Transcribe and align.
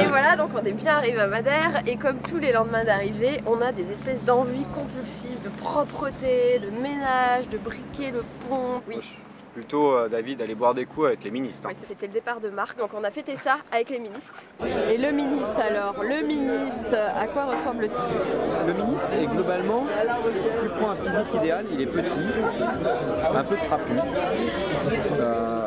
Et 0.00 0.06
voilà, 0.06 0.36
donc 0.36 0.50
on 0.54 0.64
est 0.64 0.72
bien 0.72 0.96
arrivé 0.96 1.20
à 1.20 1.26
Madère 1.26 1.82
et 1.86 1.96
comme 1.96 2.16
tous 2.22 2.38
les 2.38 2.52
lendemains 2.52 2.84
d'arrivée, 2.84 3.42
on 3.46 3.60
a 3.60 3.72
des 3.72 3.90
espèces 3.90 4.24
d'envies 4.24 4.66
compulsives 4.74 5.40
de 5.42 5.50
propreté, 5.50 6.60
de 6.60 6.70
ménage, 6.70 7.48
de 7.50 7.58
briquer 7.58 8.10
le 8.10 8.24
pont. 8.48 8.80
Oui, 8.88 9.00
Plutôt 9.58 9.90
euh, 9.90 10.08
d'avis 10.08 10.36
d'aller 10.36 10.54
boire 10.54 10.72
des 10.72 10.86
coups 10.86 11.08
avec 11.08 11.24
les 11.24 11.32
ministres. 11.32 11.66
hein. 11.66 11.70
Ouais, 11.70 11.76
c'était 11.84 12.06
le 12.06 12.12
départ 12.12 12.38
de 12.38 12.48
Marc, 12.48 12.78
donc 12.78 12.90
on 12.96 13.02
a 13.02 13.10
fêté 13.10 13.34
ça 13.36 13.56
avec 13.72 13.90
les 13.90 13.98
ministres. 13.98 14.32
Et 14.88 14.96
le 14.96 15.10
ministre 15.10 15.56
alors, 15.60 15.96
le 16.00 16.24
ministre, 16.24 16.94
à 16.94 17.26
quoi 17.26 17.46
ressemble-t-il? 17.46 18.68
Le 18.68 18.72
ministre 18.74 19.08
est 19.20 19.26
globalement, 19.26 19.84
si 20.22 20.62
tu 20.62 20.68
prends 20.78 20.90
un 20.90 20.94
physique 20.94 21.34
idéal, 21.34 21.64
il 21.72 21.80
est 21.80 21.86
petit, 21.86 22.20
un 23.34 23.42
peu 23.42 23.56
trapu, 23.56 23.94
euh, 25.18 25.60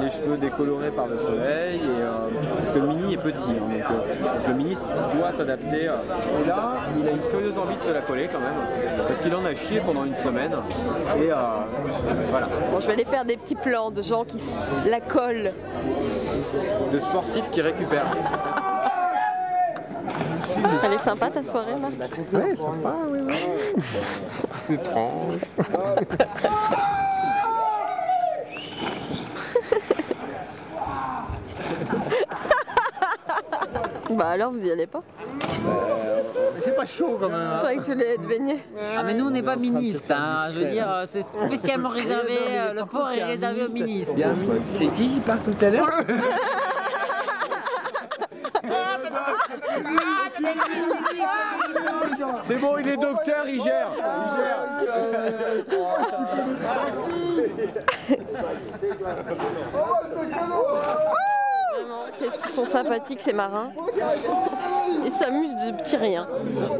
les 0.00 0.10
cheveux 0.10 0.38
décolorés 0.38 0.90
par 0.90 1.06
le 1.06 1.18
soleil, 1.18 1.76
et, 1.76 1.80
euh, 1.84 2.28
parce 2.58 2.72
que 2.72 2.78
le 2.78 2.86
mini 2.86 3.14
est 3.14 3.18
petit, 3.18 3.50
hein, 3.50 3.60
donc, 3.60 3.84
euh, 3.90 4.24
donc 4.34 4.48
le 4.48 4.54
ministre 4.54 4.86
doit 5.14 5.32
s'adapter. 5.32 5.88
euh. 5.88 5.96
Et 6.42 6.46
là, 6.48 6.72
il 6.98 7.06
a 7.06 7.10
une 7.10 7.18
furieuse 7.46 7.58
envie 7.58 7.76
de 7.76 7.82
se 7.82 7.90
la 7.90 8.00
coller 8.00 8.28
quand 8.30 8.40
même, 8.40 9.06
parce 9.06 9.20
qu'il 9.20 9.34
en 9.34 9.44
a 9.44 9.54
chié 9.54 9.80
pendant 9.80 10.04
une 10.04 10.16
semaine, 10.16 10.52
et 10.52 11.30
euh, 11.30 11.34
voilà, 12.30 12.48
Bon, 12.70 12.80
je 12.80 12.86
vais 12.86 12.92
aller 12.94 13.04
faire 13.04 13.24
des 13.24 13.36
petits 13.36 13.54
plans 13.54 13.90
de 13.90 14.02
gens 14.02 14.24
qui 14.24 14.38
se 14.38 14.54
la 14.88 15.00
collent. 15.00 15.52
de 16.92 17.00
sportifs 17.00 17.50
qui 17.50 17.60
récupèrent. 17.60 18.10
Elle 20.84 20.92
est 20.92 20.98
sympa 20.98 21.30
ta 21.30 21.42
soirée, 21.42 21.74
Marc 21.80 21.92
Ouais, 22.32 22.56
sympa, 22.56 22.94
oui, 23.10 23.18
oui. 23.26 23.34
C'est 24.66 24.74
étrange. 24.74 25.34
Bah 34.10 34.28
alors, 34.30 34.52
vous 34.52 34.64
y 34.64 34.70
allez 34.70 34.86
pas 34.86 35.02
C'est 36.64 36.76
pas 36.76 36.86
chaud 36.86 37.16
quand 37.20 37.28
même. 37.28 37.50
Je 37.54 37.58
croyais 37.58 37.78
que 37.78 37.84
tu 37.84 37.92
voulais 37.92 38.14
être 38.14 38.26
baigné. 38.26 38.62
Ah 38.96 39.02
mais 39.02 39.14
nous 39.14 39.26
on 39.26 39.30
n'est 39.30 39.42
pas 39.42 39.56
ministre, 39.56 40.12
hein. 40.12 40.48
je 40.52 40.58
veux 40.60 40.70
dire 40.70 40.90
euh, 40.90 41.04
c'est 41.06 41.22
spécialement 41.22 41.88
réservé, 41.88 42.38
euh, 42.52 42.72
le 42.72 42.84
port 42.84 43.10
est 43.10 43.24
réservé 43.24 43.64
aux 43.64 43.72
ministres. 43.72 44.14
C'est 44.78 44.88
qui 44.88 45.08
qui 45.08 45.20
part 45.20 45.42
tout 45.42 45.56
à 45.64 45.70
l'heure 45.70 46.00
C'est 52.42 52.56
bon, 52.56 52.78
il 52.78 52.88
est 52.88 52.96
docteur, 52.96 53.48
il 53.48 53.60
gère. 53.62 53.88
Il 53.96 54.36
gère. 54.36 54.66
Qu'est-ce 62.26 62.38
qu'ils 62.42 62.50
sont 62.50 62.64
sympathiques 62.64 63.20
ces 63.20 63.32
marins? 63.32 63.70
Ils 65.04 65.12
s'amusent 65.12 65.54
de 65.54 65.76
petits 65.76 65.96
riens. 65.96 66.26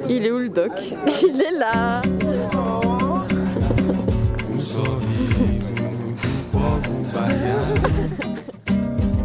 Il 0.08 0.26
est 0.26 0.32
où 0.32 0.38
le 0.38 0.48
doc? 0.48 0.72
Il 1.22 1.40
est 1.40 1.52
là 1.52 2.02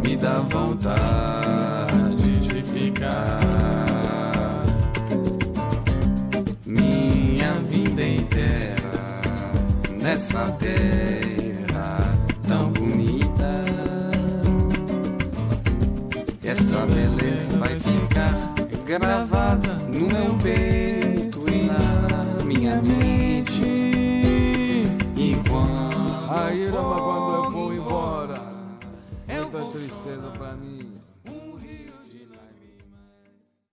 me 0.04 0.16
dá 0.16 0.34
vontade 0.48 2.16
de 2.48 2.60
ficar. 2.60 3.40
Minha 6.64 7.54
vida 7.68 8.04
inteira 8.04 9.20
nessa 9.98 10.56
terra 10.60 11.41
Essa 16.52 16.84
beleza 16.84 17.58
vai 17.58 17.80
ficar 17.80 18.52
gravada 18.84 19.72
no 19.88 20.06
meu 20.06 20.36
peito 20.42 21.42
e 21.48 21.64
na 21.64 22.44
minha 22.44 22.76
mente. 22.82 23.64
Enquanto 25.16 26.30
a 26.30 26.52
irama 26.52 27.00
quando 27.00 27.34
eu 27.36 27.50
vou 27.52 27.72
embora, 27.72 28.42
muita 29.26 29.78
tristeza 29.78 30.30
pra 30.36 30.52
mim. 30.52 30.92